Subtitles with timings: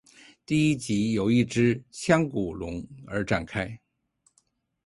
[0.47, 3.79] 第一集由一只腔骨龙而展开。